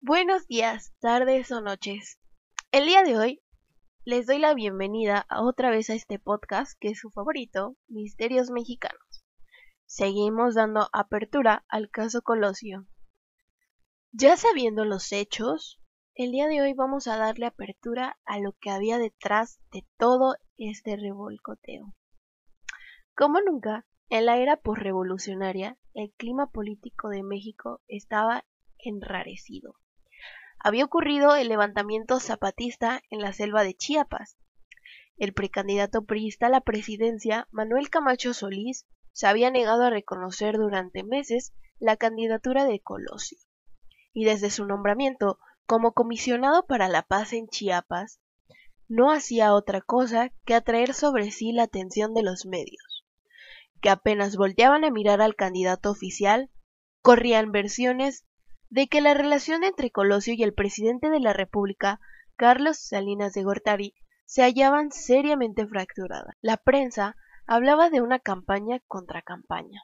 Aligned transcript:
Buenos 0.00 0.46
días, 0.48 0.92
tardes 1.00 1.52
o 1.52 1.60
noches. 1.60 2.18
El 2.72 2.86
día 2.86 3.02
de 3.04 3.16
hoy 3.16 3.42
les 4.04 4.26
doy 4.26 4.38
la 4.38 4.54
bienvenida 4.54 5.24
a 5.28 5.42
otra 5.42 5.70
vez 5.70 5.88
a 5.88 5.94
este 5.94 6.18
podcast 6.18 6.76
que 6.80 6.88
es 6.88 6.98
su 6.98 7.10
favorito, 7.10 7.76
Misterios 7.86 8.50
Mexicanos. 8.50 9.24
Seguimos 9.86 10.56
dando 10.56 10.88
apertura 10.92 11.64
al 11.68 11.90
caso 11.90 12.22
Colosio. 12.22 12.86
Ya 14.12 14.36
sabiendo 14.36 14.84
los 14.84 15.12
hechos, 15.12 15.80
el 16.14 16.32
día 16.32 16.48
de 16.48 16.60
hoy 16.60 16.74
vamos 16.74 17.06
a 17.06 17.16
darle 17.16 17.46
apertura 17.46 18.18
a 18.24 18.38
lo 18.40 18.52
que 18.60 18.70
había 18.70 18.98
detrás 18.98 19.60
de 19.70 19.86
todo 19.96 20.34
este 20.68 20.96
revolcoteo. 20.96 21.94
Como 23.16 23.40
nunca, 23.40 23.86
en 24.08 24.26
la 24.26 24.36
era 24.38 24.56
posrevolucionaria, 24.56 25.78
el 25.94 26.12
clima 26.12 26.50
político 26.50 27.08
de 27.08 27.22
México 27.22 27.80
estaba 27.88 28.44
enrarecido 28.78 29.74
había 30.62 30.84
ocurrido 30.84 31.36
el 31.36 31.48
levantamiento 31.48 32.20
zapatista 32.20 33.02
en 33.08 33.20
la 33.20 33.32
selva 33.32 33.64
de 33.64 33.74
Chiapas. 33.74 34.36
El 35.16 35.32
precandidato 35.32 36.04
priista 36.04 36.46
a 36.46 36.50
la 36.50 36.60
presidencia, 36.60 37.48
Manuel 37.50 37.88
Camacho 37.88 38.34
Solís, 38.34 38.86
se 39.12 39.26
había 39.26 39.50
negado 39.50 39.84
a 39.84 39.90
reconocer 39.90 40.58
durante 40.58 41.02
meses 41.02 41.54
la 41.78 41.96
candidatura 41.96 42.66
de 42.66 42.78
Colosio, 42.78 43.38
y 44.12 44.24
desde 44.26 44.50
su 44.50 44.66
nombramiento 44.66 45.38
como 45.64 45.92
comisionado 45.92 46.66
para 46.66 46.88
la 46.88 47.02
paz 47.02 47.32
en 47.32 47.48
Chiapas, 47.48 48.20
no 48.90 49.12
hacía 49.12 49.54
otra 49.54 49.80
cosa 49.80 50.32
que 50.44 50.52
atraer 50.52 50.94
sobre 50.94 51.30
sí 51.30 51.52
la 51.52 51.62
atención 51.62 52.12
de 52.12 52.24
los 52.24 52.44
medios, 52.44 53.06
que 53.80 53.88
apenas 53.88 54.36
volteaban 54.36 54.84
a 54.84 54.90
mirar 54.90 55.22
al 55.22 55.36
candidato 55.36 55.92
oficial, 55.92 56.50
corrían 57.00 57.52
versiones 57.52 58.26
de 58.68 58.88
que 58.88 59.00
la 59.00 59.14
relación 59.14 59.62
entre 59.62 59.92
Colosio 59.92 60.34
y 60.34 60.42
el 60.42 60.54
presidente 60.54 61.08
de 61.08 61.20
la 61.20 61.32
República, 61.32 62.00
Carlos 62.34 62.78
Salinas 62.78 63.32
de 63.32 63.44
Gortari, 63.44 63.94
se 64.26 64.42
hallaban 64.42 64.90
seriamente 64.90 65.68
fracturadas. 65.68 66.34
La 66.40 66.56
prensa 66.56 67.14
hablaba 67.46 67.90
de 67.90 68.00
una 68.00 68.18
campaña 68.18 68.80
contra 68.88 69.22
campaña. 69.22 69.82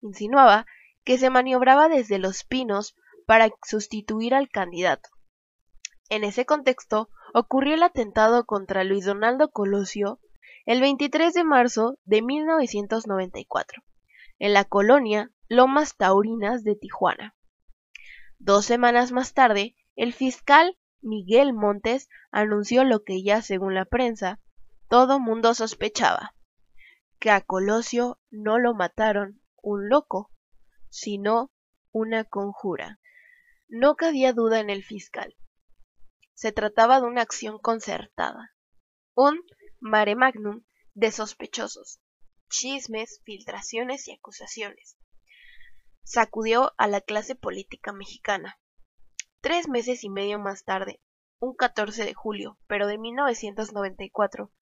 Insinuaba 0.00 0.64
que 1.04 1.18
se 1.18 1.28
maniobraba 1.28 1.90
desde 1.90 2.18
los 2.18 2.42
pinos 2.44 2.94
para 3.26 3.50
sustituir 3.66 4.34
al 4.34 4.48
candidato. 4.48 5.10
En 6.08 6.24
ese 6.24 6.46
contexto 6.46 7.10
ocurrió 7.34 7.74
el 7.74 7.82
atentado 7.82 8.44
contra 8.44 8.84
Luis 8.84 9.04
Donaldo 9.04 9.50
Colosio 9.50 10.20
el 10.66 10.80
23 10.80 11.32
de 11.32 11.44
marzo 11.44 11.98
de 12.04 12.22
1994, 12.22 13.82
en 14.38 14.52
la 14.52 14.64
colonia 14.64 15.30
Lomas 15.48 15.96
Taurinas 15.96 16.62
de 16.62 16.76
Tijuana. 16.76 17.34
Dos 18.38 18.66
semanas 18.66 19.12
más 19.12 19.32
tarde, 19.32 19.74
el 19.96 20.12
fiscal 20.12 20.76
Miguel 21.00 21.52
Montes 21.52 22.08
anunció 22.30 22.84
lo 22.84 23.02
que 23.02 23.22
ya 23.22 23.40
según 23.40 23.74
la 23.74 23.84
prensa 23.84 24.40
todo 24.88 25.20
mundo 25.20 25.54
sospechaba, 25.54 26.34
que 27.18 27.30
a 27.30 27.40
Colosio 27.40 28.18
no 28.30 28.58
lo 28.58 28.74
mataron 28.74 29.40
un 29.62 29.88
loco, 29.88 30.30
sino 30.88 31.50
una 31.92 32.24
conjura. 32.24 33.00
No 33.68 33.96
cabía 33.96 34.32
duda 34.32 34.60
en 34.60 34.70
el 34.70 34.82
fiscal. 34.82 35.34
Se 36.38 36.52
trataba 36.52 37.00
de 37.00 37.06
una 37.08 37.22
acción 37.22 37.58
concertada, 37.58 38.54
un 39.16 39.42
mare 39.80 40.14
magnum 40.14 40.62
de 40.94 41.10
sospechosos, 41.10 41.98
chismes, 42.48 43.20
filtraciones 43.24 44.06
y 44.06 44.12
acusaciones, 44.12 44.96
sacudió 46.04 46.74
a 46.78 46.86
la 46.86 47.00
clase 47.00 47.34
política 47.34 47.92
mexicana. 47.92 48.60
Tres 49.40 49.66
meses 49.66 50.04
y 50.04 50.10
medio 50.10 50.38
más 50.38 50.62
tarde, 50.62 51.02
un 51.40 51.56
14 51.56 52.04
de 52.04 52.14
julio, 52.14 52.56
pero 52.68 52.86
de 52.86 52.98
1994, 52.98 54.52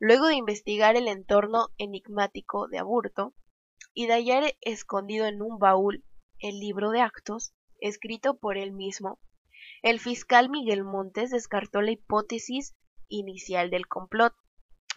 luego 0.00 0.26
de 0.26 0.34
investigar 0.34 0.96
el 0.96 1.06
entorno 1.06 1.68
enigmático 1.78 2.66
de 2.66 2.78
Aburto 2.78 3.36
y 3.94 4.08
de 4.08 4.14
hallar 4.14 4.56
escondido 4.62 5.26
en 5.26 5.42
un 5.42 5.60
baúl 5.60 6.04
el 6.40 6.58
libro 6.58 6.90
de 6.90 7.02
actos, 7.02 7.54
escrito 7.78 8.36
por 8.36 8.58
él 8.58 8.72
mismo, 8.72 9.20
el 9.82 10.00
fiscal 10.00 10.50
Miguel 10.50 10.84
Montes 10.84 11.30
descartó 11.30 11.80
la 11.80 11.92
hipótesis 11.92 12.74
inicial 13.08 13.70
del 13.70 13.86
complot 13.86 14.34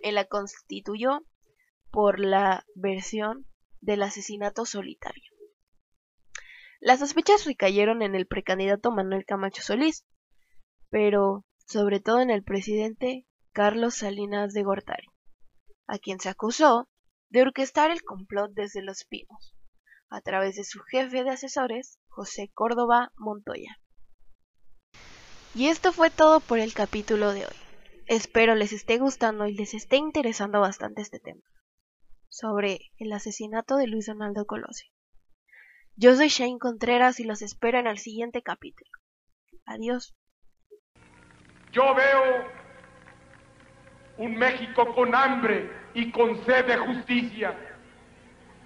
y 0.02 0.12
la 0.12 0.26
constituyó 0.26 1.26
por 1.92 2.20
la 2.20 2.66
versión 2.76 3.46
del 3.82 4.04
asesinato 4.04 4.66
solitario. 4.66 5.32
Las 6.80 7.00
sospechas 7.00 7.46
recayeron 7.46 8.02
en 8.02 8.16
el 8.16 8.28
precandidato 8.28 8.92
Manuel 8.92 9.26
Camacho 9.26 9.62
Solís, 9.62 10.06
pero 10.90 11.46
sobre 11.66 12.00
todo 12.00 12.20
en 12.20 12.30
el 12.30 12.44
presidente 12.44 13.26
Carlos 13.54 13.96
Salinas 13.96 14.54
de 14.54 14.64
Gortari, 14.64 15.08
a 15.88 15.98
quien 15.98 16.20
se 16.20 16.30
acusó 16.30 16.90
de 17.30 17.42
orquestar 17.42 17.92
el 17.92 18.04
complot 18.04 18.52
desde 18.54 18.82
Los 18.82 19.06
Pinos, 19.06 19.56
a 20.10 20.22
través 20.22 20.56
de 20.56 20.64
su 20.64 20.80
jefe 20.82 21.24
de 21.24 21.30
asesores, 21.30 22.00
José 22.10 22.52
Córdoba 22.54 23.12
Montoya. 23.16 23.80
Y 25.56 25.68
esto 25.68 25.92
fue 25.92 26.10
todo 26.10 26.40
por 26.40 26.58
el 26.58 26.74
capítulo 26.74 27.32
de 27.32 27.42
hoy. 27.46 27.56
Espero 28.08 28.56
les 28.56 28.74
esté 28.74 28.98
gustando 28.98 29.46
y 29.46 29.54
les 29.54 29.76
esté 29.76 29.98
interesando 29.98 30.60
bastante 30.60 31.04
este 31.04 31.20
tema, 31.20 31.44
sobre 32.28 32.92
el 32.98 33.14
asesinato 33.14 33.78
de 33.78 33.86
Luis 33.86 34.08
Donaldo 34.08 34.46
Colosio. 34.46 34.90
Yo 35.96 36.16
soy 36.16 36.30
Shane 36.30 36.58
Contreras 36.58 37.20
y 37.20 37.24
los 37.24 37.44
espero 37.44 37.78
en 37.78 37.86
el 37.86 38.00
siguiente 38.00 38.42
capítulo. 38.42 38.90
Adiós. 39.66 40.16
Yo 41.72 41.94
veo 41.94 42.46
un 44.18 44.36
México 44.36 44.94
con 44.96 45.14
hambre 45.14 45.72
y 45.94 46.12
con 46.12 46.44
sed 46.46 46.66
de 46.66 46.78
justicia 46.78 47.73